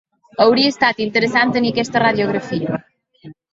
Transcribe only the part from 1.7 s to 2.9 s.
aquesta radiografia.